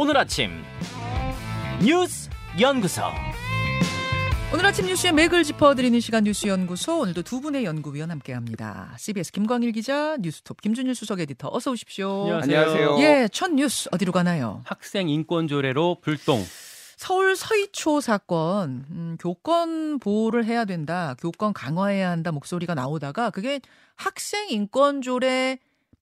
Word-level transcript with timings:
오늘 0.00 0.16
아침 0.16 0.62
뉴스 1.84 2.30
연구소. 2.60 3.02
오늘 4.54 4.64
아침 4.66 4.86
뉴스의 4.86 5.12
맥을 5.12 5.42
짚어드리는 5.42 5.98
시간 5.98 6.22
뉴스 6.22 6.46
연구소 6.46 7.00
오늘도 7.00 7.22
두 7.22 7.40
분의 7.40 7.64
연구위원 7.64 8.12
함께합니다. 8.12 8.94
CBS 8.96 9.32
김광일 9.32 9.72
기자, 9.72 10.16
뉴스톱 10.20 10.60
김준일 10.60 10.94
수석 10.94 11.18
에디터 11.18 11.48
어서 11.52 11.72
오십시오. 11.72 12.32
안녕하세요. 12.32 12.98
예, 13.00 13.28
첫 13.32 13.50
뉴스 13.50 13.88
어디로 13.90 14.12
가나요? 14.12 14.62
학생 14.66 15.08
인권 15.08 15.48
조례로 15.48 15.96
불똥. 16.00 16.44
서울 16.96 17.34
서희초 17.34 18.00
사건 18.00 18.84
음, 18.92 19.16
교권 19.18 19.98
보호를 19.98 20.44
해야 20.44 20.64
된다, 20.64 21.16
교권 21.20 21.54
강화해야 21.54 22.08
한다 22.08 22.30
목소리가 22.30 22.74
나오다가 22.74 23.30
그게 23.30 23.60
학생 23.96 24.48
인권 24.50 25.02
조례 25.02 25.58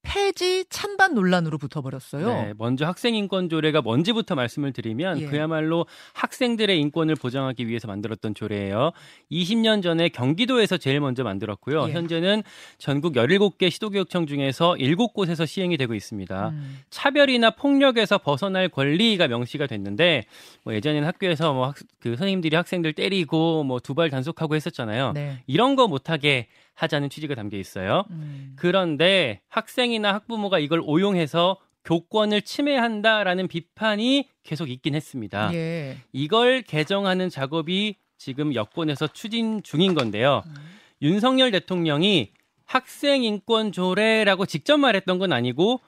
폐지 0.06 0.64
찬반 0.70 1.14
논란으로 1.14 1.58
붙어버렸어요. 1.58 2.26
네, 2.26 2.54
먼저 2.56 2.86
학생 2.86 3.14
인권 3.14 3.48
조례가 3.48 3.82
뭔지부터 3.82 4.34
말씀을 4.34 4.72
드리면 4.72 5.20
예. 5.22 5.26
그야말로 5.26 5.86
학생들의 6.14 6.78
인권을 6.80 7.16
보장하기 7.16 7.66
위해서 7.66 7.88
만들었던 7.88 8.34
조례예요. 8.34 8.92
20년 9.32 9.82
전에 9.82 10.08
경기도에서 10.08 10.76
제일 10.76 11.00
먼저 11.00 11.24
만들었고요. 11.24 11.88
예. 11.88 11.92
현재는 11.92 12.42
전국 12.78 13.14
17개 13.14 13.70
시도교육청 13.70 14.26
중에서 14.26 14.74
7곳에서 14.74 15.46
시행이 15.46 15.76
되고 15.76 15.94
있습니다. 15.94 16.48
음, 16.50 16.78
차별이나 16.90 17.50
폭력에서 17.50 18.18
벗어날 18.18 18.68
권리가 18.68 19.28
명시가 19.28 19.66
됐는데 19.66 20.24
뭐 20.62 20.74
예전에는 20.74 21.06
학교에서 21.08 21.52
뭐 21.52 21.68
학, 21.68 21.76
그 22.00 22.10
선생님들이 22.10 22.54
학생들 22.56 22.92
때리고 22.92 23.64
뭐 23.64 23.80
두 23.80 23.94
발 23.96 24.10
단속하고 24.10 24.54
했었잖아요. 24.56 25.12
네. 25.14 25.38
이런 25.46 25.74
거 25.74 25.88
못하게 25.88 26.48
하자는 26.76 27.10
취지가 27.10 27.34
담겨 27.34 27.56
있어요. 27.56 28.04
음, 28.10 28.52
그런데 28.56 29.40
학생이나 29.48 30.14
학부모가 30.14 30.58
이걸 30.58 30.80
오용해서 30.84 31.58
교권을 31.84 32.42
침해한다라는 32.42 33.48
비판이 33.48 34.28
계속 34.42 34.70
있긴 34.70 34.94
했습니다. 34.94 35.52
예. 35.54 35.96
이걸 36.12 36.62
개정하는 36.62 37.28
작업이 37.28 37.96
지금 38.18 38.54
여권에서 38.54 39.08
추진 39.08 39.62
중인 39.62 39.94
건데요. 39.94 40.42
음. 40.46 40.54
윤석열 41.02 41.50
대통령이 41.50 42.32
학생 42.64 43.22
인권 43.22 43.72
조례라고 43.72 44.46
직접 44.46 44.78
말했던 44.78 45.18
건 45.18 45.32
아니고 45.32 45.80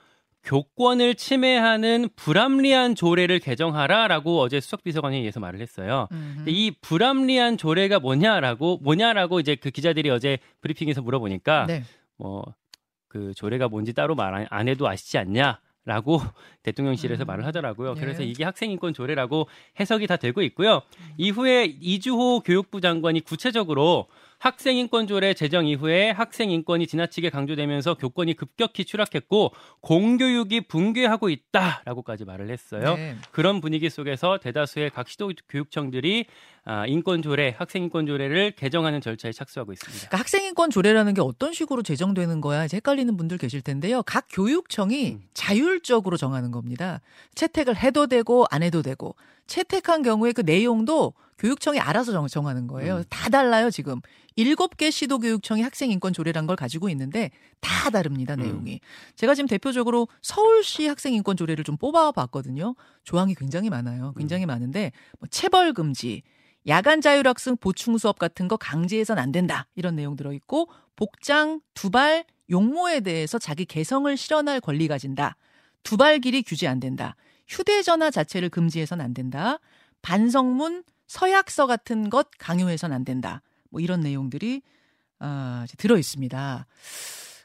교권을 0.48 1.14
침해하는 1.14 2.08
불합리한 2.16 2.94
조례를 2.94 3.38
개정하라라고 3.38 4.40
어제 4.40 4.60
수석 4.60 4.82
비서관에 4.82 5.18
의해서 5.18 5.40
말을 5.40 5.60
했어요. 5.60 6.08
음, 6.12 6.34
근데 6.38 6.50
이 6.50 6.70
불합리한 6.80 7.58
조례가 7.58 7.98
뭐냐라고 8.00 8.78
뭐냐라고 8.82 9.40
이제 9.40 9.56
그 9.56 9.70
기자들이 9.70 10.08
어제 10.08 10.38
브리핑에서 10.62 11.02
물어보니까 11.02 11.66
네. 11.66 11.82
뭐그 12.16 13.34
조례가 13.36 13.68
뭔지 13.68 13.92
따로 13.92 14.14
말 14.14 14.46
안 14.48 14.68
해도 14.68 14.88
아시지 14.88 15.18
않냐 15.18 15.60
라고 15.84 16.18
대통령실에서 16.62 17.24
음. 17.24 17.26
말을 17.26 17.44
하더라고요. 17.44 17.94
네. 17.94 18.00
그래서 18.00 18.22
이게 18.22 18.44
학생인권 18.44 18.94
조례라고 18.94 19.48
해석이 19.78 20.06
다 20.06 20.16
되고 20.16 20.40
있고요. 20.42 20.80
이후에 21.18 21.64
이주호 21.78 22.40
교육부 22.40 22.80
장관이 22.80 23.20
구체적으로 23.20 24.06
학생인권 24.38 25.08
조례 25.08 25.34
제정 25.34 25.66
이후에 25.66 26.10
학생인권이 26.10 26.86
지나치게 26.86 27.30
강조되면서 27.30 27.94
교권이 27.94 28.34
급격히 28.34 28.84
추락했고 28.84 29.52
공교육이 29.80 30.62
붕괴하고 30.62 31.28
있다라고까지 31.28 32.24
말을 32.24 32.50
했어요. 32.50 32.94
네. 32.94 33.16
그런 33.32 33.60
분위기 33.60 33.90
속에서 33.90 34.38
대다수의 34.38 34.90
각 34.90 35.08
시도 35.08 35.32
교육청들이 35.48 36.26
아, 36.64 36.86
인권 36.86 37.22
조례, 37.22 37.54
학생 37.58 37.82
인권 37.82 38.06
조례를 38.06 38.52
개정하는 38.52 39.00
절차에 39.00 39.32
착수하고 39.32 39.72
있습니다. 39.72 40.00
그러니까 40.00 40.18
학생인권 40.18 40.70
조례라는 40.70 41.14
게 41.14 41.22
어떤 41.22 41.52
식으로 41.52 41.82
제정되는 41.82 42.40
거야 42.42 42.66
이제 42.66 42.76
헷갈리는 42.76 43.16
분들 43.16 43.38
계실 43.38 43.62
텐데요. 43.62 44.02
각 44.02 44.26
교육청이 44.30 45.12
음. 45.12 45.22
자율적으로 45.32 46.16
정하는 46.16 46.50
겁니다. 46.50 47.00
채택을 47.34 47.76
해도 47.76 48.06
되고 48.06 48.44
안 48.50 48.62
해도 48.62 48.82
되고 48.82 49.16
채택한 49.46 50.02
경우에 50.02 50.32
그 50.32 50.42
내용도 50.42 51.14
교육청이 51.38 51.78
알아서 51.78 52.12
정, 52.12 52.26
정하는 52.26 52.66
거예요. 52.66 52.98
음. 52.98 53.04
다 53.08 53.30
달라요 53.30 53.70
지금. 53.70 54.00
일곱 54.36 54.76
개 54.76 54.90
시도교육청이 54.90 55.62
학생 55.62 55.90
인권 55.90 56.12
조례란 56.12 56.46
걸 56.46 56.56
가지고 56.56 56.88
있는데 56.90 57.30
다 57.60 57.90
다릅니다 57.90 58.34
음. 58.34 58.40
내용이. 58.40 58.80
제가 59.16 59.34
지금 59.34 59.48
대표적으로 59.48 60.08
서울시 60.22 60.86
학생 60.86 61.14
인권 61.14 61.36
조례를 61.36 61.64
좀 61.64 61.76
뽑아 61.76 62.12
봤거든요. 62.12 62.74
조항이 63.04 63.34
굉장히 63.34 63.70
많아요. 63.70 64.12
굉장히 64.16 64.46
음. 64.46 64.48
많은데 64.48 64.92
뭐 65.18 65.28
체벌 65.30 65.72
금지, 65.72 66.22
야간 66.66 67.00
자율학습 67.00 67.60
보충 67.60 67.98
수업 67.98 68.18
같은 68.18 68.46
거 68.46 68.56
강제해서는 68.56 69.22
안 69.22 69.32
된다 69.32 69.66
이런 69.74 69.96
내용 69.96 70.16
들어 70.16 70.32
있고 70.32 70.68
복장, 70.96 71.60
두발, 71.74 72.24
용모에 72.50 73.00
대해서 73.00 73.38
자기 73.38 73.64
개성을 73.64 74.14
실현할 74.16 74.60
권리 74.60 74.88
가진다. 74.88 75.36
두발 75.82 76.18
길이 76.18 76.42
규제 76.42 76.66
안 76.66 76.80
된다. 76.80 77.14
휴대전화 77.46 78.10
자체를 78.10 78.50
금지해서는 78.50 79.04
안 79.04 79.14
된다. 79.14 79.58
반성문, 80.02 80.84
서약서 81.08 81.66
같은 81.66 82.10
것 82.10 82.28
강요해서는 82.38 82.94
안 82.94 83.04
된다. 83.04 83.42
뭐 83.70 83.80
이런 83.80 84.00
내용들이 84.00 84.62
아, 85.18 85.62
이제 85.64 85.76
들어 85.76 85.98
있습니다. 85.98 86.66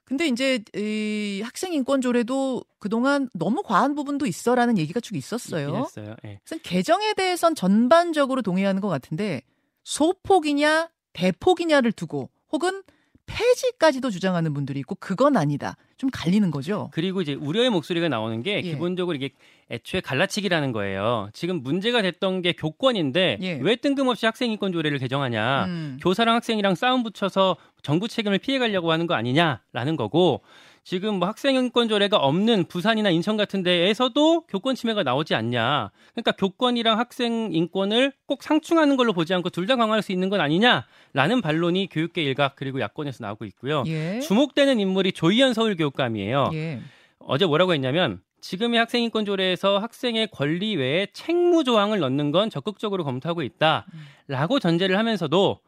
근데 0.05 0.27
이제 0.27 0.63
이 0.75 1.41
학생 1.43 1.73
인권 1.73 2.01
조례도 2.01 2.63
그동안 2.77 3.29
너무 3.33 3.63
과한 3.63 3.95
부분도 3.95 4.27
있어라는 4.27 4.77
얘기가 4.77 4.99
쭉 4.99 5.15
있었어요. 5.15 5.67
있긴 5.69 5.81
했어요. 5.81 6.15
예. 6.25 6.39
그래서 6.43 6.61
개정에 6.61 7.13
대해선 7.13 7.55
전반적으로 7.55 8.41
동의하는 8.41 8.81
것 8.81 8.89
같은데 8.89 9.41
소폭이냐 9.83 10.89
대폭이냐를 11.13 11.93
두고 11.93 12.29
혹은 12.51 12.83
폐지까지도 13.25 14.11
주장하는 14.11 14.53
분들이 14.53 14.79
있고 14.81 14.95
그건 14.95 15.37
아니다. 15.37 15.77
좀 16.03 16.09
갈리는 16.11 16.51
거죠. 16.51 16.89
그리고 16.91 17.21
이제 17.21 17.33
우려의 17.33 17.69
목소리가 17.69 18.09
나오는 18.09 18.43
게 18.43 18.57
예. 18.57 18.61
기본적으로 18.61 19.15
이게 19.15 19.29
애초에 19.71 20.01
갈라치기라는 20.01 20.73
거예요. 20.73 21.29
지금 21.31 21.63
문제가 21.63 22.01
됐던 22.01 22.41
게 22.41 22.51
교권인데 22.51 23.37
예. 23.41 23.59
왜 23.61 23.77
뜬금없이 23.77 24.25
학생 24.25 24.51
인권 24.51 24.73
조례를 24.73 24.99
개정하냐? 24.99 25.65
음. 25.65 25.99
교사랑 26.01 26.35
학생이랑 26.35 26.75
싸움 26.75 27.03
붙여서 27.03 27.55
정부 27.83 28.09
책임을 28.09 28.39
피해 28.39 28.59
가려고 28.59 28.91
하는 28.91 29.07
거 29.07 29.13
아니냐라는 29.13 29.95
거고 29.95 30.41
지금 30.83 31.15
뭐 31.19 31.29
학생인권 31.29 31.87
조례가 31.87 32.17
없는 32.17 32.65
부산이나 32.65 33.09
인천 33.09 33.37
같은 33.37 33.63
데에서도 33.63 34.41
교권 34.47 34.75
침해가 34.75 35.01
나오지 35.03 35.33
않냐. 35.33 35.91
그러니까 36.11 36.33
교권이랑 36.33 36.99
학생 36.99 37.49
인권을 37.53 38.11
꼭 38.25 38.43
상충하는 38.43 38.97
걸로 38.97 39.13
보지 39.13 39.33
않고 39.33 39.49
둘 39.49 39.63
다 39.63 39.77
강화할 39.77 40.01
수 40.01 40.11
있는 40.11 40.27
건 40.27 40.41
아니냐라는 40.41 41.41
반론이 41.41 41.87
교육계 41.89 42.21
일각 42.21 42.57
그리고 42.57 42.81
야권에서 42.81 43.23
나오고 43.23 43.45
있고요. 43.45 43.85
예. 43.87 44.19
주목되는 44.19 44.77
인물이 44.77 45.13
조희연 45.13 45.53
서울 45.53 45.77
교육감이에요. 45.77 46.49
예. 46.53 46.81
어제 47.19 47.45
뭐라고 47.45 47.73
했냐면 47.73 48.19
지금의 48.41 48.77
학생인권 48.79 49.23
조례에서 49.23 49.79
학생의 49.79 50.27
권리 50.31 50.75
외에 50.75 51.07
책무 51.13 51.63
조항을 51.63 51.99
넣는 51.99 52.31
건 52.31 52.49
적극적으로 52.49 53.05
검토하고 53.05 53.41
있다라고 53.41 54.59
전제를 54.59 54.97
하면서도 54.97 55.59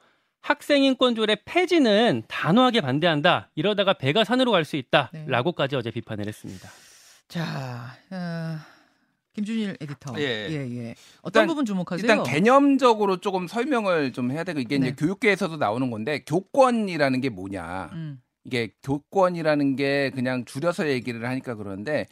학생인권 0.46 1.16
조례 1.16 1.36
폐지는 1.44 2.22
단호하게 2.28 2.82
반대한다. 2.82 3.50
이러다가 3.56 3.94
배가 3.94 4.24
산으로 4.24 4.52
갈수 4.52 4.74
네. 4.74 4.80
있다라고까지 4.80 5.76
어제 5.76 5.90
비판을 5.90 6.28
했습니다. 6.28 6.70
자, 7.28 7.98
어, 8.12 8.58
김준일 9.34 9.76
에디터. 9.82 10.14
예. 10.20 10.24
예, 10.52 10.56
예. 10.78 10.96
어떤 11.24 11.42
일단- 11.42 11.48
부분 11.48 11.66
주목하세요? 11.66 12.04
일단 12.04 12.24
개념적으로 12.24 13.18
조금 13.18 13.48
설명을 13.48 14.14
좀 14.14 14.30
해야 14.32 14.44
되고 14.44 14.60
이게 14.60 14.78
네. 14.78 14.90
이제 14.90 14.96
교육계에서도 14.96 15.58
나오는 15.58 15.90
건데 15.90 16.24
교권이라는 16.28 17.22
게 17.22 17.30
뭐냐. 17.30 17.90
음. 17.94 18.22
이게 18.44 18.70
교권이라는 18.84 19.76
게 19.76 20.12
그냥 20.14 20.46
줄여서 20.46 20.90
얘기를 20.90 21.28
하니까 21.28 21.56
그러는데 21.56 22.06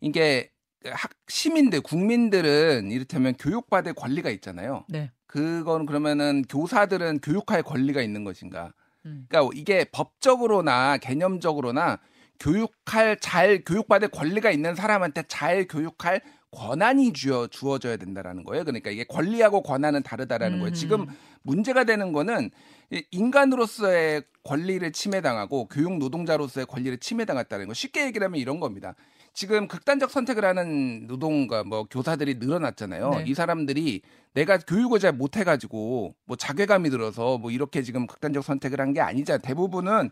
이게 0.00 0.50
학 0.84 1.10
시민들 1.28 1.80
국민들은 1.80 2.90
이를테면 2.90 3.34
교육받을 3.34 3.94
권리가 3.94 4.30
있잖아요. 4.30 4.84
네. 4.88 5.10
그건 5.26 5.86
그러면은 5.86 6.42
교사들은 6.48 7.20
교육할 7.20 7.62
권리가 7.62 8.02
있는 8.02 8.24
것인가? 8.24 8.72
음. 9.04 9.26
그러니까 9.28 9.52
이게 9.54 9.84
법적으로나 9.84 10.98
개념적으로나 10.98 11.98
교육할 12.38 13.18
잘 13.20 13.62
교육받을 13.64 14.08
권리가 14.08 14.50
있는 14.50 14.74
사람한테 14.74 15.24
잘 15.28 15.66
교육할 15.66 16.20
권한이 16.50 17.12
주어 17.12 17.48
주어져야 17.48 17.96
된다라는 17.96 18.44
거예요. 18.44 18.64
그러니까 18.64 18.90
이게 18.90 19.04
권리하고 19.04 19.62
권한은 19.62 20.02
다르다라는 20.02 20.58
거예요. 20.58 20.70
음. 20.70 20.74
지금 20.74 21.06
문제가 21.42 21.84
되는 21.84 22.12
거는 22.12 22.50
이 22.90 23.04
인간으로서의 23.10 24.22
권리를 24.44 24.90
침해당하고 24.92 25.66
교육 25.68 25.98
노동자로서의 25.98 26.66
권리를 26.66 26.98
침해당했다는 26.98 27.66
거. 27.66 27.74
쉽게 27.74 28.06
얘기를 28.06 28.24
하면 28.24 28.40
이런 28.40 28.60
겁니다. 28.60 28.94
지금 29.36 29.68
극단적 29.68 30.10
선택을 30.10 30.46
하는 30.46 31.06
노동가 31.06 31.62
뭐 31.62 31.84
교사들이 31.84 32.36
늘어났잖아요. 32.36 33.10
네. 33.10 33.24
이 33.26 33.34
사람들이 33.34 34.00
내가 34.32 34.56
교육을 34.56 34.98
잘 34.98 35.12
못해가지고 35.12 36.14
뭐 36.24 36.36
자괴감이 36.38 36.88
들어서 36.88 37.36
뭐 37.36 37.50
이렇게 37.50 37.82
지금 37.82 38.06
극단적 38.06 38.42
선택을 38.42 38.80
한 38.80 38.94
게 38.94 39.02
아니잖아요. 39.02 39.42
대부분은 39.42 40.08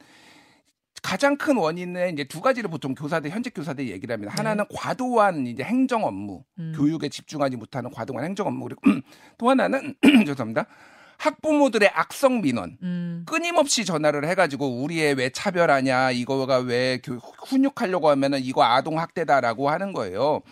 가장 1.03 1.39
큰 1.39 1.57
원인은 1.57 2.13
이제 2.13 2.25
두 2.25 2.43
가지를 2.43 2.69
보통 2.69 2.95
교사들 2.95 3.31
현직 3.31 3.55
교사들이 3.55 3.91
얘기를 3.93 4.13
합니다. 4.13 4.31
하나는 4.37 4.67
과도한 4.71 5.47
이제 5.47 5.63
행정 5.63 6.05
업무, 6.05 6.45
네. 6.57 6.65
음. 6.65 6.73
교육에 6.77 7.09
집중하지 7.09 7.57
못하는 7.57 7.91
과도한 7.91 8.25
행정 8.27 8.47
업무 8.47 8.65
그리고 8.65 8.83
또 9.39 9.49
하나는 9.49 9.95
죄송합니다. 10.27 10.67
학부모들의 11.25 11.89
악성 11.95 12.43
민원. 12.43 12.77
음. 12.83 13.23
끊임없이 13.27 13.85
전화를 13.87 14.29
해가지고 14.29 14.83
우리의 14.83 15.15
왜 15.15 15.31
차별하냐 15.31 16.11
이거가 16.11 16.59
왜 16.59 16.99
교- 17.03 17.15
훈육하려고 17.47 18.11
하면은 18.11 18.41
이거 18.43 18.63
아동 18.63 18.99
학대다라고 18.99 19.71
하는 19.71 19.93
거예요. 19.95 20.43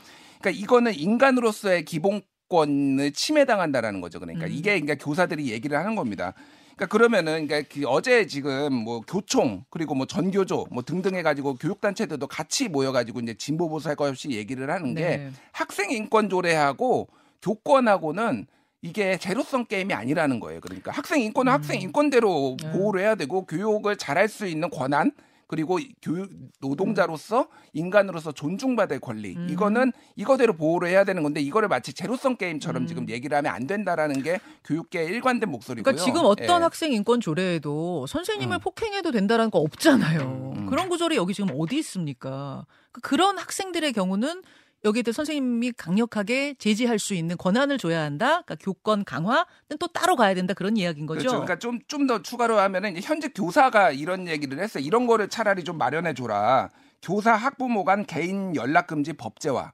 그러니까 0.40 0.62
이거는 0.62 0.94
인간으로서의 0.94 1.84
기본권을 1.84 3.12
침해당한다라는 3.12 4.00
거죠. 4.00 4.19
그러니까 4.19 4.46
음. 4.46 4.50
이게 4.52 4.80
그러니까 4.80 4.94
교사들이 5.04 5.50
얘기를 5.50 5.76
하는 5.78 5.94
겁니다. 5.94 6.32
그러니까 6.74 6.86
그러면은 6.86 7.46
그러니까 7.46 7.69
그 7.72 7.86
어제 7.86 8.26
지금 8.26 8.72
뭐 8.72 9.02
교총 9.02 9.64
그리고 9.69 9.94
뭐 9.94 10.06
전교조 10.06 10.69
뭐 10.70 10.82
등등 10.82 11.14
해가지고 11.14 11.56
교육단체들도 11.56 12.26
같이 12.28 12.69
모여가지고 12.69 13.20
이제 13.20 13.34
진보 13.34 13.69
보수 13.69 13.90
할 13.90 13.94
것 13.96 14.08
없이 14.08 14.30
얘기를 14.30 14.70
하는 14.70 14.94
게 14.94 15.02
네. 15.19 15.30
학생 15.52 15.90
인권 15.90 16.30
조례하고 16.30 17.08
교권하고는 17.42 18.46
이게 18.82 19.17
제로성 19.17 19.67
게임이 19.67 19.94
아니라는 19.94 20.40
거예요. 20.40 20.61
그러니까 20.61 20.90
학생 20.90 21.20
인권은 21.20 21.52
학생 21.52 21.81
인권대로 21.81 22.56
네. 22.61 22.73
보호를 22.73 23.00
해야 23.00 23.14
되고 23.14 23.46
교육을 23.46 23.96
잘할 23.96 24.29
수 24.29 24.46
있는 24.46 24.69
권한 24.70 25.12
그리고 25.46 25.79
교육 26.00 26.31
노동자로서 26.61 27.46
인간으로서 27.75 28.32
존중받을 28.32 29.00
권리 29.00 29.37
음. 29.37 29.49
이거는 29.50 29.93
이거대로 30.17 30.55
보호를 30.55 30.88
해야 30.88 31.05
되는 31.05 31.23
건데 31.23 31.40
이거를 31.40 31.69
마치 31.69 31.93
제로성 31.93 32.37
게임처럼 32.37 32.84
음. 32.84 32.87
지금 32.87 33.08
얘기를 33.08 33.37
하면 33.37 33.52
안 33.55 33.67
된다라는 33.67 34.23
게 34.23 34.40
교육계의 34.64 35.08
일관된 35.08 35.49
목소리고요. 35.50 35.84
그러니까 35.84 36.05
지금 36.05 36.23
어떤 36.25 36.61
예. 36.61 36.64
학생 36.64 36.93
인권 36.93 37.20
조례에도 37.20 38.06
선생님을 38.08 38.56
음. 38.56 38.61
폭행해도 38.61 39.12
된다라는 39.12 39.50
거 39.50 39.58
없잖아요. 39.58 40.55
음. 40.56 40.67
그런 40.67 40.88
구절이 40.88 41.17
여기 41.17 41.34
지금 41.34 41.50
어디 41.56 41.76
있습니까? 41.79 42.64
그- 42.90 43.00
그런 43.02 43.37
학생들의 43.38 43.93
경우는 43.93 44.43
여기에 44.84 45.02
대해 45.02 45.12
선생님이 45.12 45.73
강력하게 45.73 46.55
제지할 46.58 46.99
수 46.99 47.14
있는 47.14 47.37
권한을 47.37 47.79
줘야 47.79 48.00
한다. 48.02 48.43
그러니까 48.43 48.56
교권 48.56 49.05
강화는 49.05 49.44
또 49.79 49.87
따로 49.88 50.17
가야 50.17 50.34
된다 50.34 50.55
그런 50.55 50.76
이야기인 50.76 51.06
거죠. 51.06 51.20
그렇죠. 51.20 51.37
그러니까 51.40 51.58
좀 51.58 51.79
좀 51.87 52.06
더 52.06 52.20
추가로 52.23 52.58
하면은 52.58 53.00
현재 53.00 53.29
교사가 53.29 53.93
이런 53.93 54.26
얘기를 54.26 54.58
했어요. 54.58 54.82
이런 54.84 55.06
거를 55.06 55.29
차라리 55.29 55.62
좀 55.62 55.79
마련해 55.79 56.14
줘라. 56.14 56.70
교사 57.00 57.32
학부모 57.34 57.84
간 57.84 58.05
개인 58.06 58.55
연락 58.56 58.88
금지 58.88 59.12
법제화. 59.12 59.73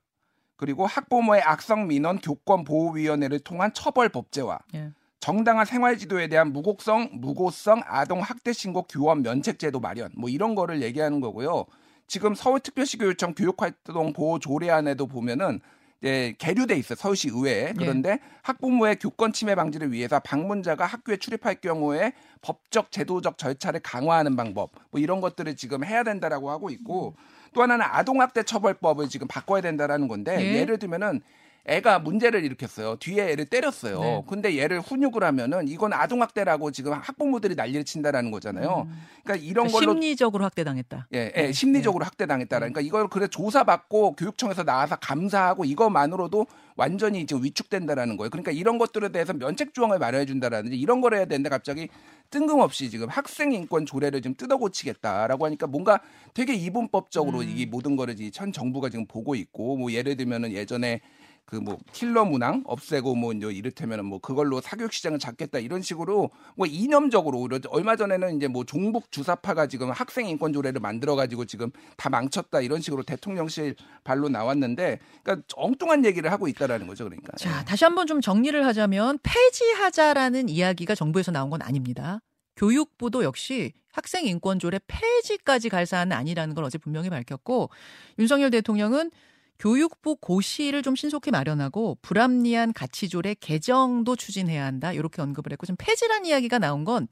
그리고 0.56 0.86
학부모의 0.86 1.40
악성 1.42 1.86
민원 1.86 2.18
교권 2.18 2.64
보호 2.64 2.90
위원회를 2.90 3.38
통한 3.40 3.72
처벌 3.72 4.08
법제화. 4.08 4.58
예. 4.74 4.90
정당한 5.20 5.64
생활 5.66 5.96
지도에 5.98 6.28
대한 6.28 6.52
무곡성 6.52 7.10
무고성 7.12 7.82
아동 7.86 8.20
학대 8.20 8.52
신고 8.52 8.82
교원 8.82 9.22
면책 9.22 9.58
제도 9.58 9.80
마련. 9.80 10.10
뭐 10.16 10.28
이런 10.28 10.54
거를 10.54 10.82
얘기하는 10.82 11.20
거고요. 11.20 11.64
지금 12.08 12.34
서울특별시 12.34 12.96
교육청 12.98 13.34
교육활동 13.34 14.12
보호 14.14 14.38
조례안에도 14.38 15.06
보면은 15.06 15.60
이제 16.00 16.34
계류돼 16.38 16.76
있어요. 16.76 16.96
서울시 16.96 17.28
의회에. 17.28 17.74
그런데 17.76 18.18
학부모의 18.42 18.96
교권 18.98 19.32
침해 19.32 19.54
방지를 19.54 19.92
위해서 19.92 20.18
방문자가 20.20 20.86
학교에 20.86 21.16
출입할 21.16 21.56
경우에 21.56 22.12
법적 22.40 22.90
제도적 22.90 23.36
절차를 23.36 23.80
강화하는 23.80 24.36
방법 24.36 24.70
뭐 24.90 25.00
이런 25.00 25.20
것들을 25.20 25.54
지금 25.56 25.84
해야 25.84 26.02
된다라고 26.02 26.50
하고 26.50 26.70
있고 26.70 27.16
또 27.52 27.62
하나는 27.62 27.84
아동학대 27.84 28.44
처벌법을 28.44 29.08
지금 29.08 29.26
바꿔야 29.26 29.60
된다라는 29.60 30.08
건데 30.08 30.36
예. 30.40 30.60
예를 30.60 30.78
들면은 30.78 31.20
애가 31.68 31.98
문제를 31.98 32.44
일으켰어요. 32.44 32.96
뒤에 32.96 33.30
애를 33.32 33.44
때렸어요. 33.44 34.00
네. 34.00 34.24
근데 34.26 34.56
얘를 34.58 34.80
훈육을 34.80 35.22
하면은 35.22 35.68
이건 35.68 35.92
아동 35.92 36.22
학대라고 36.22 36.70
지금 36.70 36.94
학부모들이 36.94 37.54
난리를 37.54 37.84
친다라는 37.84 38.30
거잖아요. 38.30 38.88
그러니까 39.22 39.44
이런 39.46 39.66
그러니까 39.66 39.78
걸로 39.78 39.92
심리적으로 39.92 40.44
학대당했다. 40.46 41.08
예, 41.14 41.32
예, 41.36 41.52
심리적으로 41.52 42.04
학대당했다. 42.06 42.58
그러니까 42.58 42.80
이걸 42.80 43.08
그래 43.08 43.28
조사받고 43.28 44.12
교육청에서 44.12 44.64
나와서 44.64 44.96
감사하고 44.96 45.66
이것만으로도 45.66 46.46
완전히 46.76 47.20
이제 47.20 47.36
위축된다라는 47.38 48.16
거예요. 48.16 48.30
그러니까 48.30 48.50
이런 48.52 48.78
것들에 48.78 49.10
대해서 49.10 49.34
면책 49.34 49.74
조항을 49.74 49.98
마련해 49.98 50.24
준다라든지 50.26 50.78
이런 50.78 51.00
걸 51.02 51.14
해야 51.14 51.24
되는데 51.26 51.50
갑자기 51.50 51.88
뜬금없이 52.30 52.88
지금 52.88 53.08
학생 53.08 53.52
인권 53.52 53.84
조례를 53.84 54.22
지금 54.22 54.34
뜯어고치겠다라고 54.36 55.44
하니까 55.46 55.66
뭔가 55.66 56.00
되게 56.34 56.54
이분법적으로 56.54 57.40
음. 57.40 57.54
이 57.56 57.66
모든 57.66 57.96
거를 57.96 58.18
이 58.20 58.30
현 58.38 58.52
정부가 58.52 58.88
지금 58.88 59.04
보고 59.06 59.34
있고 59.34 59.76
뭐 59.76 59.90
예를 59.90 60.16
들면은 60.16 60.52
예전에 60.52 61.00
그 61.48 61.58
뭐 61.68 61.78
킬러 61.92 62.24
문항 62.24 62.62
없애고 62.66 63.14
뭐 63.14 63.32
이제 63.32 63.46
이를테면은 63.46 64.04
뭐 64.04 64.18
그걸로 64.18 64.60
사교육 64.60 64.92
시장을 64.92 65.18
잡겠다 65.18 65.58
이런 65.58 65.82
식으로 65.82 66.30
뭐 66.56 66.66
이념적으로 66.66 67.48
얼마 67.68 67.96
전에는 67.96 68.36
이제 68.36 68.48
뭐 68.48 68.64
종북 68.64 69.10
주사파가 69.10 69.66
지금 69.66 69.90
학생 69.90 70.28
인권 70.28 70.52
조례를 70.52 70.80
만들어 70.80 71.16
가지고 71.16 71.44
지금 71.44 71.70
다 71.96 72.08
망쳤다 72.10 72.60
이런 72.60 72.80
식으로 72.80 73.02
대통령실 73.02 73.76
발로 74.04 74.28
나왔는데 74.28 74.98
그러니까 75.22 75.46
엉뚱한 75.56 76.04
얘기를 76.04 76.30
하고 76.30 76.48
있다라는 76.48 76.86
거죠 76.86 77.04
그러니까. 77.04 77.36
자, 77.36 77.64
다시 77.64 77.84
한번 77.84 78.06
좀 78.06 78.20
정리를 78.20 78.64
하자면 78.66 79.18
폐지하자라는 79.22 80.48
이야기가 80.48 80.94
정부에서 80.94 81.32
나온 81.32 81.50
건 81.50 81.62
아닙니다. 81.62 82.20
교육부도 82.56 83.24
역시 83.24 83.72
학생 83.92 84.26
인권 84.26 84.58
조례 84.58 84.78
폐지까지 84.86 85.68
갈 85.68 85.86
사안은 85.86 86.16
아니라는 86.16 86.54
걸 86.54 86.64
어제 86.64 86.78
분명히 86.78 87.10
밝혔고 87.10 87.70
윤석열 88.18 88.50
대통령은 88.50 89.10
교육부 89.58 90.16
고시를 90.16 90.82
좀 90.82 90.94
신속히 90.94 91.30
마련하고 91.30 91.98
불합리한 92.02 92.72
가치조례 92.72 93.34
개정도 93.34 94.14
추진해야 94.16 94.64
한다. 94.64 94.92
이렇게 94.92 95.20
언급을 95.20 95.52
했고 95.52 95.66
지금 95.66 95.76
폐지란 95.78 96.26
이야기가 96.26 96.58
나온 96.58 96.84
건 96.84 97.08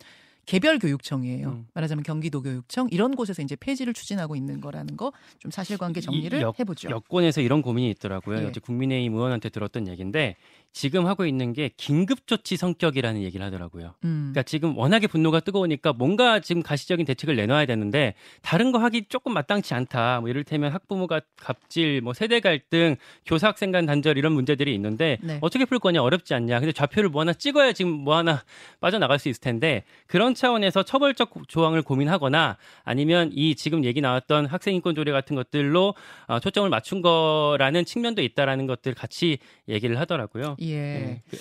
개별 0.46 0.78
교육청이에요. 0.78 1.48
음. 1.48 1.66
말하자면 1.74 2.04
경기도 2.04 2.40
교육청 2.40 2.86
이런 2.90 3.14
곳에서 3.16 3.42
이제 3.42 3.56
폐지를 3.56 3.92
추진하고 3.92 4.36
있는 4.36 4.60
거라는 4.60 4.96
거 4.96 5.12
좀 5.38 5.50
사실관계 5.50 6.00
정리를 6.00 6.38
이 6.38 6.42
여- 6.42 6.54
해보죠. 6.58 6.88
여권에서 6.90 7.40
이런 7.40 7.62
고민이 7.62 7.90
있더라고요. 7.90 8.38
예. 8.42 8.46
어제 8.46 8.60
국민의힘 8.60 9.14
의원한테 9.14 9.48
들었던 9.48 9.88
얘기인데 9.88 10.36
지금 10.72 11.06
하고 11.06 11.24
있는 11.26 11.52
게 11.54 11.70
긴급조치 11.76 12.56
성격이라는 12.58 13.22
얘기를 13.22 13.44
하더라고요. 13.46 13.94
음. 14.04 14.30
그러니까 14.32 14.42
지금 14.42 14.76
워낙에 14.76 15.06
분노가 15.06 15.40
뜨거우니까 15.40 15.94
뭔가 15.94 16.38
지금 16.40 16.62
가시적인 16.62 17.06
대책을 17.06 17.34
내놔야 17.36 17.64
되는데 17.66 18.14
다른 18.42 18.72
거 18.72 18.78
하기 18.78 19.06
조금 19.08 19.32
마땅치 19.34 19.72
않다. 19.74 20.20
뭐 20.20 20.28
이를테면 20.28 20.70
학부모가 20.72 21.22
갑질, 21.36 22.02
뭐 22.02 22.12
세대 22.12 22.40
갈등, 22.40 22.96
교사 23.24 23.48
학생 23.48 23.72
간 23.72 23.86
단절 23.86 24.18
이런 24.18 24.32
문제들이 24.32 24.74
있는데 24.74 25.18
네. 25.22 25.38
어떻게 25.40 25.64
풀 25.64 25.78
거냐 25.78 26.02
어렵지 26.02 26.34
않냐. 26.34 26.60
근데 26.60 26.72
좌표를 26.72 27.08
뭐 27.08 27.22
하나 27.22 27.32
찍어야 27.32 27.72
지금 27.72 27.90
뭐 27.92 28.16
하나 28.16 28.44
빠져나갈 28.80 29.18
수 29.18 29.28
있을 29.30 29.40
텐데 29.40 29.82
그런 30.06 30.34
차원에서 30.36 30.84
처벌적 30.84 31.32
조항을 31.48 31.82
고민하거나 31.82 32.56
아니면 32.84 33.30
이 33.32 33.56
지금 33.56 33.84
얘기 33.84 34.00
나왔던 34.00 34.46
학생 34.46 34.74
인권 34.76 34.94
조례 34.94 35.10
같은 35.10 35.34
것들로 35.34 35.94
어, 36.28 36.38
초점을 36.38 36.68
맞춘 36.70 37.02
거라는 37.02 37.84
측면도 37.84 38.22
있다라는 38.22 38.68
것들 38.68 38.94
같이 38.94 39.38
얘기를 39.68 39.98
하더라고요. 39.98 40.56
예. 40.60 40.76
네. 40.76 41.22
그- 41.28 41.38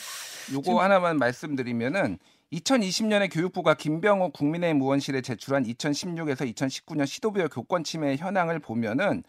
요거 0.55 0.81
하나만 0.81 1.17
말씀드리면은 1.17 2.17
2020년에 2.53 3.31
교육부가 3.33 3.73
김병호 3.73 4.31
국민의힘 4.31 4.81
의원실에 4.81 5.21
제출한 5.21 5.63
2016에서 5.65 6.51
2019년 6.53 7.05
시도부여 7.05 7.47
교권 7.49 7.83
침해 7.83 8.15
현황을 8.15 8.59
보면은 8.59 9.23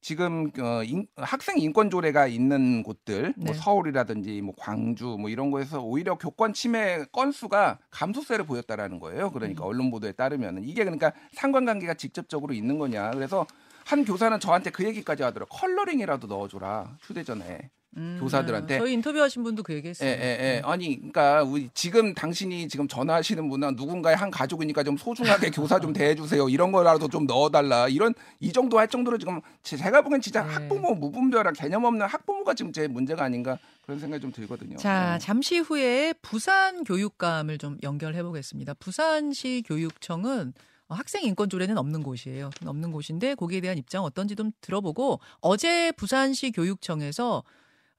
지금 0.00 0.50
어, 0.60 0.82
인- 0.84 1.06
학생 1.16 1.58
인권 1.58 1.90
조례가 1.90 2.26
있는 2.28 2.82
곳들 2.82 3.34
뭐 3.36 3.52
네. 3.52 3.58
서울이라든지 3.58 4.40
뭐 4.42 4.54
광주 4.56 5.16
뭐 5.18 5.28
이런 5.28 5.50
거에서 5.50 5.80
오히려 5.82 6.16
교권 6.16 6.52
침해 6.52 7.04
건수가 7.12 7.78
감소세를 7.90 8.46
보였다라는 8.46 9.00
거예요. 9.00 9.30
그러니까 9.30 9.64
음. 9.64 9.68
언론 9.68 9.90
보도에 9.90 10.12
따르면은 10.12 10.64
이게 10.64 10.84
그러니까 10.84 11.12
상관관계가 11.32 11.94
직접적으로 11.94 12.54
있는 12.54 12.78
거냐. 12.78 13.10
그래서 13.10 13.46
한 13.84 14.04
교사는 14.04 14.38
저한테 14.38 14.70
그 14.70 14.84
얘기까지 14.84 15.22
하더라고. 15.22 15.54
컬러링이라도 15.56 16.26
넣어줘라 16.26 16.96
휴대전에. 17.02 17.70
음, 17.98 18.18
교사들한테. 18.20 18.78
저희 18.78 18.92
인터뷰하신 18.94 19.42
분도 19.42 19.62
그 19.62 19.74
얘기했어요. 19.74 20.08
예, 20.08 20.12
예, 20.14 20.38
예. 20.56 20.62
아니, 20.64 20.96
그러니까 20.96 21.42
우리 21.42 21.68
지금 21.74 22.14
당신이 22.14 22.68
지금 22.68 22.86
전화하시는 22.88 23.48
분은 23.48 23.74
누군가의 23.76 24.16
한 24.16 24.30
가족이니까 24.30 24.82
좀 24.84 24.96
소중하게 24.96 25.50
교사 25.50 25.78
좀 25.80 25.92
대해 25.92 26.14
주세요. 26.14 26.48
이런 26.48 26.72
거라도 26.72 27.08
좀 27.08 27.26
넣어 27.26 27.50
달라. 27.50 27.88
이런 27.88 28.14
이 28.40 28.52
정도 28.52 28.78
할 28.78 28.88
정도로 28.88 29.18
지금 29.18 29.40
제- 29.62 29.76
제가 29.76 30.02
보기엔 30.02 30.20
진짜 30.20 30.42
네. 30.44 30.52
학부모 30.54 30.94
무분별한 30.94 31.54
개념 31.54 31.84
없는 31.84 32.06
학부모가 32.06 32.54
지금 32.54 32.72
제일 32.72 32.88
문제가 32.88 33.24
아닌가 33.24 33.58
그런 33.84 33.98
생각이 33.98 34.20
좀 34.22 34.32
들거든요. 34.32 34.76
자, 34.76 35.14
네. 35.14 35.18
잠시 35.18 35.58
후에 35.58 36.14
부산 36.22 36.84
교육감을 36.84 37.58
좀 37.58 37.78
연결해 37.82 38.22
보겠습니다. 38.22 38.74
부산시 38.74 39.64
교육청은 39.66 40.52
어, 40.90 40.94
학생 40.94 41.22
인권 41.24 41.50
조례는 41.50 41.76
없는 41.76 42.02
곳이에요. 42.02 42.48
없는 42.64 42.92
곳인데 42.92 43.34
거기에 43.34 43.60
대한 43.60 43.76
입장 43.76 44.04
어떤지 44.04 44.34
좀 44.36 44.52
들어보고 44.62 45.20
어제 45.40 45.92
부산시 45.92 46.50
교육청에서 46.52 47.42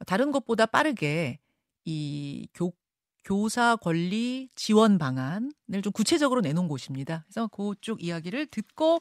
다른 0.05 0.31
것보다 0.31 0.65
빠르게 0.65 1.39
이 1.85 2.47
교, 2.53 2.73
교사 3.23 3.75
권리 3.75 4.49
지원 4.55 4.97
방안을 4.97 5.81
좀 5.83 5.91
구체적으로 5.93 6.41
내놓은 6.41 6.67
곳입니다. 6.67 7.25
그래서 7.27 7.47
그쪽 7.47 8.03
이야기를 8.03 8.47
듣고 8.47 8.99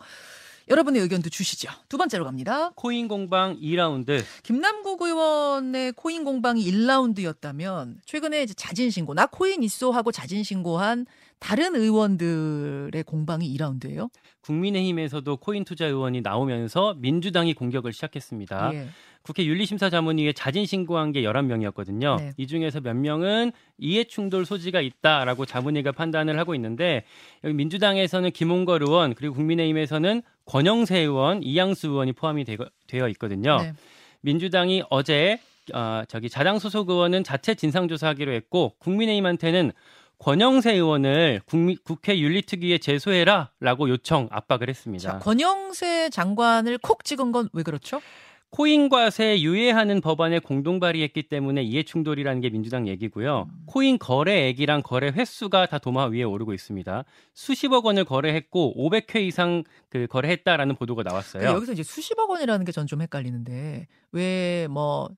여러분의 0.69 1.01
의견도 1.03 1.31
주시죠. 1.31 1.71
두 1.89 1.97
번째로 1.97 2.25
갑니다. 2.25 2.71
코인 2.75 3.09
공방 3.09 3.59
2라운드 3.59 4.23
김남국 4.43 5.01
의원의 5.01 5.93
코인 5.93 6.25
공방이 6.25 6.63
1라운드였다면 6.71 7.99
최근에 8.05 8.43
이제 8.43 8.55
자진 8.55 8.91
신고 8.91 9.15
나 9.15 9.27
코인 9.27 9.63
있어 9.63 9.91
하고 9.91 10.13
자진 10.13 10.45
신고한 10.45 11.07
다른 11.39 11.75
의원들의 11.75 13.03
공방이 13.05 13.57
2라운드예요. 13.57 14.11
국민의힘에서도 14.43 15.37
코인 15.39 15.65
투자 15.65 15.87
의원이 15.87 16.21
나오면서 16.21 16.95
민주당이 16.99 17.55
공격을 17.55 17.93
시작했습니다. 17.93 18.75
예. 18.75 18.89
국회 19.29 19.45
윤리심사자문위에 19.45 20.33
자진 20.33 20.65
신고한 20.65 21.13
게 21.13 21.21
11명이었거든요. 21.21 22.17
네. 22.17 22.33
이 22.39 22.47
중에서 22.47 22.81
몇 22.81 22.97
명은 22.97 23.53
이해충돌 23.77 24.47
소지가 24.47 24.81
있다라고 24.81 25.45
자문위가 25.45 25.93
판단을 25.93 26.39
하고 26.39 26.55
있는데 26.55 27.05
여기 27.45 27.55
민주당에서는 27.55 28.31
김홍걸 28.31 28.85
의원 28.85 29.15
그리고 29.15 29.35
국민의힘에서는 29.35 30.23
권영세 30.47 31.01
의원, 31.01 31.43
이양수 31.43 31.89
의원이 31.89 32.15
포함이 32.15 32.47
되어 32.87 33.09
있거든요. 33.09 33.59
네. 33.59 33.75
민주당이 34.23 34.85
어제 34.89 35.39
어, 35.75 36.05
저기 36.09 36.31
자당 36.31 36.59
소속 36.59 36.89
의원은 36.89 37.23
자체 37.23 37.55
진상조사하기로 37.55 38.33
했고 38.33 38.77
국민의힘한테는 38.79 39.73
권영세 40.19 40.73
의원을 40.73 41.43
국미, 41.45 41.77
국회 41.77 42.19
윤리특위에 42.19 42.79
제소해라라고 42.79 43.91
요청 43.91 44.29
압박을 44.33 44.71
했습니다. 44.71 45.13
자, 45.13 45.19
권영세 45.19 46.09
장관을 46.11 46.79
콕 46.79 47.05
찍은 47.05 47.31
건 47.31 47.51
왜 47.53 47.63
그렇죠? 47.63 48.01
코인과세 48.51 49.41
유예하는 49.43 50.01
법안에 50.01 50.39
공동 50.39 50.81
발의했기 50.81 51.25
때문에 51.29 51.63
이해 51.63 51.83
충돌이라는 51.83 52.41
게 52.41 52.49
민주당 52.51 52.89
얘기고요. 52.89 53.47
음. 53.51 53.63
코인 53.67 53.99
거래액이랑 53.99 54.83
거래 54.83 55.09
횟수가 55.09 55.67
다 55.67 55.79
도마 55.79 56.07
위에 56.07 56.23
오르고 56.23 56.55
있습니다. 56.55 57.05
수십억 57.35 57.85
원을 57.87 58.05
거래했고 58.05 58.75
500회 58.77 59.21
이상 59.27 59.65
그 59.91 60.07
거래했다라는 60.07 60.77
보도가 60.77 61.03
나왔어요. 61.03 61.43
근데 61.43 61.55
여기서 61.55 61.73
이제 61.73 61.83
수십억 61.83 62.31
원이라는 62.31 62.65
게 62.65 62.73
전 62.73 62.87
좀 62.87 63.03
헷갈리는데 63.03 63.87
왜 64.13 64.67
뭐 64.71 65.09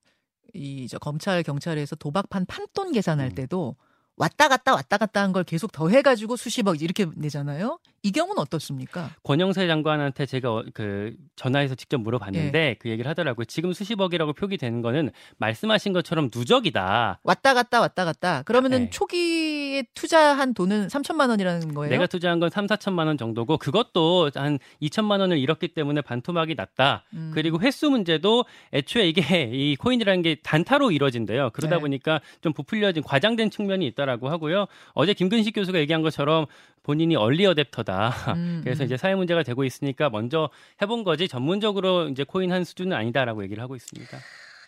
이 0.52 0.88
저 0.88 0.98
검찰 0.98 1.44
경찰에서 1.44 1.94
도박판 1.94 2.46
판돈 2.46 2.90
계산할 2.90 3.28
음. 3.28 3.34
때도 3.36 3.76
왔다 4.20 4.48
갔다 4.48 4.74
왔다 4.74 4.98
갔다 4.98 5.22
한 5.22 5.30
걸 5.32 5.44
계속 5.44 5.70
더해가지고 5.72 6.36
수십억 6.36 6.82
이렇게 6.82 7.06
내잖아요. 7.14 7.78
이 8.02 8.10
경우는 8.12 8.40
어떻습니까? 8.40 9.10
권영세 9.22 9.66
장관한테 9.66 10.24
제가 10.26 10.50
어, 10.52 10.64
그 10.74 11.14
전화해서 11.36 11.74
직접 11.74 12.00
물어봤는데 12.00 12.58
예. 12.58 12.74
그 12.80 12.88
얘기를 12.88 13.08
하더라고요. 13.10 13.44
지금 13.44 13.72
수십억이라고 13.74 14.32
표기되는 14.32 14.80
거는 14.82 15.10
말씀하신 15.38 15.92
것처럼 15.92 16.30
누적이다. 16.34 17.20
왔다 17.22 17.54
갔다 17.54 17.80
왔다 17.80 18.04
갔다. 18.04 18.42
그러면은 18.42 18.84
네. 18.84 18.90
초기에 18.90 19.84
투자한 19.94 20.54
돈은 20.54 20.88
3천만 20.88 21.28
원이라는 21.28 21.74
거예요. 21.74 21.90
내가 21.90 22.06
투자한 22.06 22.40
건 22.40 22.48
3, 22.50 22.66
4천만 22.66 23.06
원 23.06 23.16
정도고 23.18 23.58
그것도 23.58 24.30
한 24.34 24.58
2천만 24.82 25.20
원을 25.20 25.38
잃었기 25.38 25.68
때문에 25.68 26.00
반토막이 26.00 26.54
났다. 26.54 27.04
음. 27.12 27.30
그리고 27.34 27.60
횟수 27.60 27.90
문제도 27.90 28.44
애초에 28.72 29.08
이게 29.08 29.20
이 29.52 29.76
코인이라는 29.76 30.22
게 30.22 30.36
단타로 30.42 30.90
이루어진대요. 30.90 31.50
그러다 31.52 31.76
네. 31.76 31.80
보니까 31.80 32.20
좀 32.40 32.52
부풀려진 32.54 33.02
과장된 33.02 33.50
측면이 33.50 33.86
있 33.86 33.94
다라고 34.10 34.28
하고요. 34.28 34.66
어제 34.92 35.14
김근식 35.14 35.54
교수가 35.54 35.78
얘기한 35.78 36.02
것처럼 36.02 36.46
본인이 36.82 37.14
얼리 37.16 37.44
어댑터다. 37.44 38.34
음, 38.34 38.60
그래서 38.64 38.82
음. 38.82 38.86
이제 38.86 38.96
사회 38.96 39.14
문제가 39.14 39.42
되고 39.42 39.64
있으니까 39.64 40.10
먼저 40.10 40.50
해본 40.82 41.04
거지 41.04 41.28
전문적으로 41.28 42.08
이제 42.08 42.24
코인 42.24 42.52
한 42.52 42.64
수준은 42.64 42.96
아니다라고 42.96 43.44
얘기를 43.44 43.62
하고 43.62 43.76
있습니다. 43.76 44.18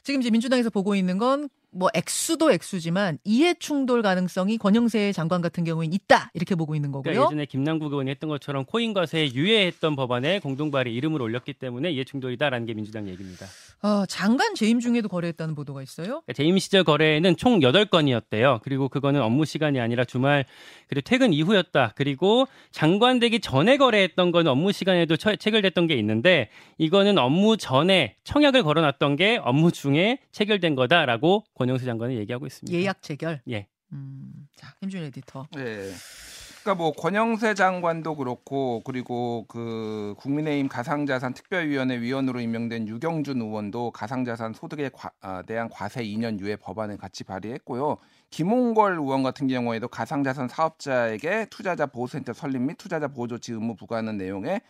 지금 0.04 0.20
이제 0.20 0.30
민주당에서 0.30 0.70
보고 0.70 0.94
있는 0.94 1.18
건 1.18 1.48
뭐 1.72 1.88
액수도 1.94 2.52
액수지만 2.52 3.18
이해 3.24 3.54
충돌 3.54 4.02
가능성이 4.02 4.58
권영세 4.58 5.12
장관 5.12 5.40
같은 5.40 5.64
경우에는 5.64 5.92
있다 5.94 6.30
이렇게 6.34 6.54
보고 6.54 6.74
있는 6.76 6.92
거고요. 6.92 7.02
그러니까 7.02 7.24
예전에 7.24 7.46
김남국 7.46 7.90
의원이 7.92 8.10
했던 8.10 8.28
것처럼 8.28 8.66
코인 8.66 8.92
과세에 8.92 9.32
유예했던 9.32 9.96
법안에 9.96 10.40
공동 10.40 10.70
발의 10.70 10.94
이름을 10.94 11.22
올렸기 11.22 11.54
때문에 11.54 11.90
이해 11.90 12.04
충돌이다라는 12.04 12.66
게 12.66 12.74
민주당 12.74 13.08
얘기입니다. 13.08 13.46
어, 13.82 14.06
장관 14.06 14.54
재임 14.54 14.78
중에도 14.78 15.08
거래했다는 15.08 15.54
보도가 15.56 15.82
있어요. 15.82 16.06
그러니까 16.06 16.32
재임 16.34 16.56
시절 16.58 16.84
거래는 16.84 17.36
총 17.36 17.58
8건이었대요. 17.60 18.60
그리고 18.62 18.88
그거는 18.88 19.20
업무 19.20 19.44
시간이 19.44 19.80
아니라 19.80 20.04
주말 20.04 20.44
그리고 20.86 21.04
퇴근 21.04 21.32
이후였다. 21.32 21.92
그리고 21.96 22.46
장관 22.70 23.18
되기 23.18 23.40
전에 23.40 23.76
거래했던 23.78 24.30
건 24.30 24.46
업무 24.46 24.70
시간에도 24.70 25.16
처- 25.16 25.34
체결됐던 25.34 25.88
게 25.88 25.94
있는데 25.96 26.48
이거는 26.78 27.18
업무 27.18 27.56
전에 27.56 28.14
청약을 28.22 28.62
걸어놨던 28.62 29.16
게 29.16 29.40
업무 29.42 29.72
중에 29.72 30.18
체결된 30.30 30.76
거다라고 30.76 31.44
권영세 31.54 31.84
장관은 31.84 32.14
얘기하고 32.18 32.46
있습니다. 32.46 32.78
예약 32.78 33.02
체결. 33.02 33.40
예. 33.50 33.66
음, 33.92 34.30
자 34.54 34.74
김준 34.80 35.02
에디터. 35.04 35.48
네. 35.56 35.90
그러니까 36.62 36.74
뭐 36.76 36.92
권영세 36.92 37.54
장관도 37.54 38.14
그렇고 38.16 38.82
그리고 38.84 39.44
그 39.48 40.14
국민의힘 40.18 40.68
가상자산 40.68 41.34
특별위원회 41.34 42.00
위원으로 42.00 42.40
임명된 42.40 42.86
유경준 42.86 43.40
의원도 43.40 43.90
가상자산 43.90 44.52
소득에 44.54 44.88
과- 44.90 45.10
아, 45.20 45.42
대한 45.42 45.68
과세 45.68 46.04
2년 46.04 46.38
유예 46.38 46.56
법안을 46.56 46.98
같이 46.98 47.24
발의했고요. 47.24 47.96
김홍걸 48.30 48.92
의원 48.92 49.24
같은 49.24 49.48
경우에도 49.48 49.88
가상자산 49.88 50.46
사업자에게 50.46 51.46
투자자 51.50 51.86
보호센터 51.86 52.32
설립 52.32 52.60
및 52.62 52.76
투자자 52.78 53.08
보호조치 53.08 53.52
의무 53.52 53.74
부과하는 53.74 54.16
내용의 54.16 54.54
어, 54.54 54.60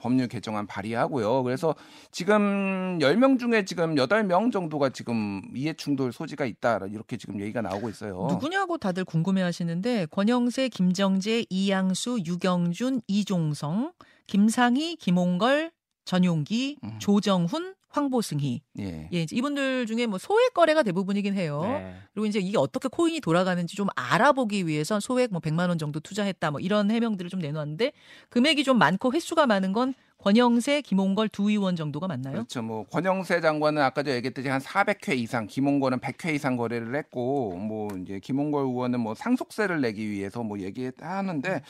법률 0.00 0.28
개정안 0.28 0.66
발의하고요. 0.66 1.42
그래서 1.42 1.74
지금 2.10 2.98
10명 3.00 3.38
중에 3.38 3.64
지금 3.64 3.94
8명 3.94 4.52
정도가 4.52 4.90
지금 4.90 5.42
이해 5.54 5.72
충돌 5.72 6.12
소지가 6.12 6.44
있다. 6.44 6.80
이렇게 6.90 7.16
지금 7.16 7.40
얘기가 7.40 7.62
나오고 7.62 7.88
있어요. 7.88 8.26
누구냐고 8.28 8.76
다들 8.78 9.04
궁금해 9.04 9.42
하시는데 9.42 10.06
권영세, 10.06 10.68
김정재, 10.68 11.46
이양수, 11.48 12.20
유경준, 12.26 13.00
이종성, 13.08 13.92
김상희, 14.26 14.96
김홍걸, 14.96 15.70
전용기, 16.08 16.78
음. 16.82 16.98
조정훈, 16.98 17.74
황보승희. 17.90 18.62
예. 18.78 19.08
예, 19.12 19.26
이분들 19.30 19.84
중에 19.86 20.06
뭐 20.06 20.18
소액 20.18 20.54
거래가 20.54 20.82
대부분이긴 20.82 21.34
해요. 21.34 21.60
네. 21.64 21.94
그리고 22.14 22.26
이제 22.26 22.38
이게 22.38 22.56
어떻게 22.56 22.88
코인이 22.88 23.20
돌아가는지 23.20 23.76
좀 23.76 23.88
알아보기 23.94 24.66
위해서 24.66 25.00
소액 25.00 25.30
뭐 25.30 25.40
100만 25.40 25.68
원 25.68 25.76
정도 25.76 26.00
투자했다 26.00 26.50
뭐 26.50 26.60
이런 26.60 26.90
해명들을 26.90 27.30
좀 27.30 27.40
내놨는데 27.40 27.92
금액이 28.30 28.64
좀 28.64 28.78
많고 28.78 29.12
횟수가 29.12 29.46
많은 29.46 29.72
건 29.74 29.92
권영세, 30.18 30.80
김홍걸 30.82 31.28
두 31.28 31.48
의원 31.48 31.76
정도가 31.76 32.08
맞나요? 32.08 32.34
그렇죠. 32.34 32.60
뭐 32.60 32.84
권영세 32.86 33.40
장관은 33.40 33.80
아까 33.80 34.02
저 34.02 34.10
얘기했듯이 34.12 34.48
한 34.48 34.60
400회 34.60 35.16
이상, 35.16 35.46
김홍걸은 35.46 36.00
100회 36.00 36.34
이상 36.34 36.56
거래를 36.56 36.94
했고 36.96 37.56
뭐 37.56 37.88
이제 38.02 38.18
김홍걸 38.18 38.64
의원은 38.64 38.98
뭐 39.00 39.14
상속세를 39.14 39.80
내기 39.80 40.10
위해서 40.10 40.42
뭐 40.42 40.58
얘기하는데 40.58 41.62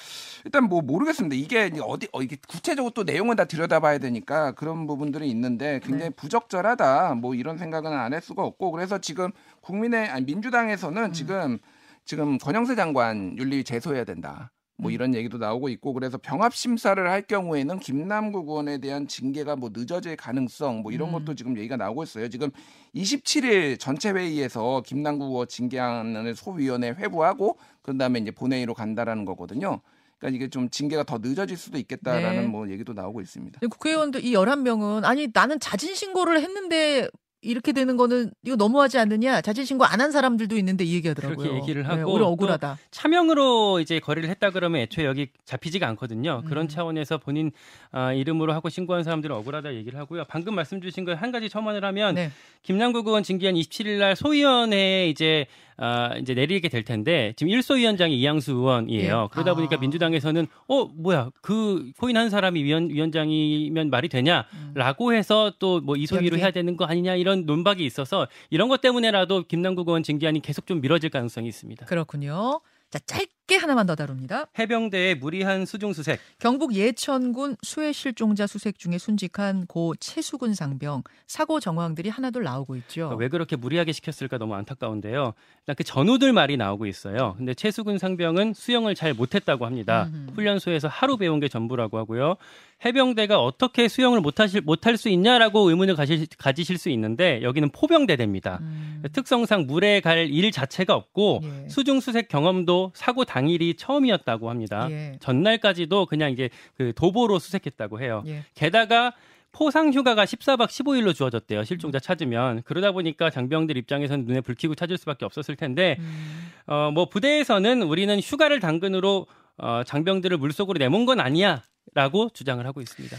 일단 0.47 0.65
뭐 0.65 0.81
모르겠습니다. 0.81 1.37
이게 1.37 1.71
어디 1.83 2.09
어, 2.13 2.23
이게 2.23 2.37
구체적으로 2.49 2.93
또 2.95 3.05
내용을 3.05 3.37
다 3.37 3.45
들여다봐야 3.45 3.99
되니까 3.99 4.53
그런 4.53 4.87
부분들이 4.87 5.29
있는데 5.31 5.81
굉장히 5.85 6.11
부적절하다. 6.11 7.17
뭐 7.17 7.35
이런 7.35 7.59
생각은 7.59 7.93
안 7.93 8.09
할 8.09 8.23
수가 8.23 8.43
없고 8.43 8.71
그래서 8.71 8.97
지금 8.99 9.31
국민의 9.61 10.09
아니 10.09 10.25
민주당에서는 10.25 11.13
지금 11.13 11.59
지금 12.07 12.39
권영세 12.39 12.75
장관 12.75 13.37
윤리 13.37 13.63
제소해야 13.63 14.05
된다. 14.05 14.51
뭐 14.79 14.91
음. 14.91 14.93
이런 14.93 15.15
얘기도 15.15 15.39
나오고 15.39 15.69
있고 15.71 15.93
그래서 15.93 16.19
병합 16.19 16.55
심사를 16.55 17.11
할 17.11 17.23
경우에는 17.23 17.81
김남국 17.81 18.49
의원에 18.49 18.79
대한 18.79 19.09
징계가 19.09 19.57
뭐 19.57 19.71
늦어질 19.73 20.17
가능성 20.17 20.83
뭐 20.83 20.93
이런 20.93 21.09
음. 21.09 21.15
것도 21.15 21.35
지금 21.35 21.57
얘기가 21.59 21.77
나오고 21.77 22.05
있어요. 22.05 22.29
지금 22.29 22.51
27일 22.95 23.79
전체 23.79 24.11
회의에서 24.11 24.83
김남국 24.87 25.31
의원 25.31 25.49
징계안을 25.49 26.35
소위원회 26.37 26.91
회부하고 26.91 27.59
그다음에 27.83 28.21
이제 28.21 28.31
본회의로 28.31 28.75
간다라는 28.75 29.25
거거든요. 29.25 29.81
그러니까 30.19 30.37
이게 30.37 30.49
좀 30.49 30.71
징계가 30.71 31.03
더 31.05 31.19
늦어질 31.19 31.57
수도 31.57 31.79
있겠다라는 31.79 32.43
네. 32.43 32.47
뭐 32.47 32.69
얘기도 32.71 32.93
나오고 32.93 33.21
있습니다. 33.21 33.59
근데 33.59 33.71
국회의원들 33.71 34.25
이 34.25 34.33
11명은 34.33 35.05
아니 35.05 35.29
나는 35.33 35.59
자진 35.59 35.95
신고를 35.95 36.41
했는데 36.41 37.09
이렇게 37.41 37.73
되는 37.73 37.97
거는 37.97 38.33
이거 38.45 38.57
너무하지 38.57 38.99
않느냐? 38.99 39.41
자진 39.43 39.65
신고 39.65 39.85
안 39.85 39.99
한 40.01 40.13
사람들도 40.13 40.57
있는데 40.59 40.85
이 40.85 40.95
얘기하더라고요. 40.95 41.37
그렇게 41.37 41.57
얘기를 41.61 41.83
네, 41.83 41.89
하고 41.89 42.13
오히려 42.13 42.25
또 42.27 42.31
억울하다. 42.33 42.79
차명으로 42.93 43.81
이제 43.81 43.99
거래를 43.99 44.29
했다 44.31 44.51
그러면 44.51 44.81
애초에 44.83 45.05
여기 45.05 45.29
잡히지가 45.45 45.87
않거든요. 45.89 46.43
음. 46.45 46.49
그런 46.49 46.69
차원에서 46.69 47.19
본인 47.19 47.51
아, 47.91 48.13
이름으로 48.13 48.53
하고 48.53 48.69
신고한 48.69 49.03
사람들은 49.03 49.35
억울하다 49.35 49.75
얘기를 49.75 49.99
하고요. 49.99 50.25
방금 50.29 50.55
말씀 50.55 50.81
주신 50.81 51.05
거한 51.05 51.33
가지 51.33 51.49
첨언을 51.49 51.85
하면 51.85 52.15
네. 52.15 52.31
김남국 52.63 53.07
의원 53.09 53.23
징계한 53.25 53.55
27일 53.57 53.99
날 53.99 54.15
소위원회에 54.15 55.09
이제 55.09 55.47
아, 55.79 56.15
이제 56.21 56.35
내리게 56.35 56.69
될 56.69 56.83
텐데 56.85 57.33
지금 57.37 57.53
1소위원장이 57.53 58.11
이양수 58.13 58.53
의원이에요. 58.53 59.23
예. 59.25 59.29
그러다 59.33 59.55
보니까 59.55 59.77
아. 59.77 59.79
민주당에서는 59.79 60.47
어 60.67 60.85
뭐야 60.87 61.31
그 61.41 61.91
코인 61.99 62.17
한 62.17 62.31
사람이 62.31 62.63
위원 62.65 62.91
위원장이면 62.91 63.89
말이 63.91 64.09
음. 64.09 64.11
되냐라고 64.11 65.13
해서 65.15 65.53
또 65.59 65.81
뭐 65.81 65.97
이소위로. 65.97 66.37
해야 66.39 66.51
되는 66.51 66.77
거 66.77 66.85
아니냐 66.85 67.15
이런 67.15 67.47
논박이 67.47 67.85
있어서 67.85 68.27
이런 68.51 68.69
것 68.69 68.81
때문에라도 68.81 69.45
김남국 69.45 69.89
의원 69.89 70.03
징계안이 70.03 70.41
계속 70.41 70.67
좀 70.67 70.81
미뤄질 70.81 71.11
가능성이 71.11 71.49
있습니다. 71.49 71.87
그렇군요. 71.87 72.61
자, 72.91 72.99
짧게 73.01 73.38
하나만 73.57 73.87
더 73.87 73.95
다룹니다. 73.95 74.47
해병대의 74.59 75.15
무리한 75.17 75.65
수중 75.67 75.93
수색 75.93 76.21
경북 76.39 76.75
예천군 76.75 77.57
수해 77.63 77.93
실종자 77.93 78.47
수색 78.47 78.79
중에 78.79 78.99
순직한 78.99 79.67
고 79.67 79.95
최수근 79.99 80.55
상병 80.55 81.03
사고 81.27 81.61
정황들이 81.61 82.09
하나둘 82.11 82.45
나오고 82.45 82.77
있죠. 82.77 83.15
왜 83.19 83.29
그렇게 83.29 83.57
무리하게 83.57 83.93
시켰을까 83.93 84.39
너무 84.39 84.55
안타까운데요. 84.55 85.35
일단 85.61 85.77
그 85.77 85.85
전우들 85.85 86.33
말이 86.33 86.57
나오고 86.57 86.87
있어요. 86.87 87.35
근데 87.39 87.55
최수근 87.55 87.99
상병은 87.99 88.55
수영을 88.55 88.95
잘 88.95 89.15
못했다고 89.15 89.67
합니다. 89.67 90.09
음흠. 90.13 90.33
훈련소에서 90.35 90.89
하루 90.89 91.17
배운 91.17 91.41
게 91.41 91.49
전부라고 91.49 91.99
하고요. 91.99 92.37
해병대가 92.85 93.43
어떻게 93.43 93.89
수영을 93.89 94.21
못하실 94.21 94.61
못할 94.61 94.97
수 94.97 95.09
있냐라고 95.09 95.69
의문을 95.69 95.97
가실, 95.97 96.27
가지실 96.39 96.79
수 96.79 96.91
있는데 96.91 97.43
여기는 97.43 97.71
포병대대입니다. 97.71 98.59
음, 98.61 99.03
특성상 99.13 99.67
물에 99.67 100.01
갈 100.01 100.19
일 100.29 100.51
자체가 100.53 100.95
없고 100.95 101.41
예. 101.43 101.69
수중 101.69 102.01
수색 102.01 102.29
경험도 102.29 102.93
사고 102.95 103.25
당 103.25 103.38
일이 103.47 103.75
처음이었다고 103.77 104.51
합니다. 104.51 104.89
예. 104.91 105.13
전날까지도 105.21 106.07
그냥 106.07 106.33
이제 106.33 106.49
그 106.77 106.93
도보로 106.97 107.39
수색했다고 107.39 108.01
해요. 108.01 108.25
예. 108.27 108.45
게다가 108.55 109.13
포상 109.53 109.93
휴가가 109.93 110.25
14박 110.25 110.67
15일로 110.69 111.15
주어졌대요. 111.15 111.65
실종자 111.65 111.99
찾으면. 112.01 112.63
그러다 112.65 112.93
보니까 112.93 113.31
장병들 113.31 113.77
입장에서는 113.77 114.25
눈에 114.25 114.41
불 114.41 114.55
켜고 114.55 114.75
찾을 114.75 114.99
수밖에 114.99 115.25
없었을 115.25 115.57
텐데 115.57 115.97
음, 116.01 116.51
어뭐 116.67 117.07
부대에서는 117.09 117.83
우리는 117.83 118.19
휴가를 118.21 118.61
당근으로 118.61 119.27
어 119.57 119.83
장병들을 119.87 120.37
물속으로 120.37 120.79
내몬 120.79 121.07
건 121.07 121.21
아니야라고 121.21 122.31
주장을 122.35 122.65
하고 122.67 122.81
있습니다. 122.81 123.17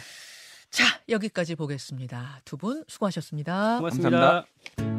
자, 0.70 0.86
여기까지 1.10 1.56
보겠습니다. 1.56 2.42
두 2.46 2.58
분 2.58 2.84
수고하셨습니다. 2.88 3.78
고맙습니다. 3.78 4.99